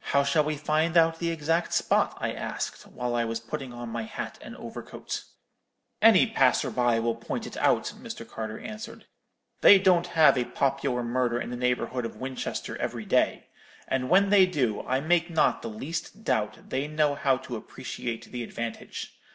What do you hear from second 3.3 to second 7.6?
putting on my hat and overcoat. "'Any passer by will point it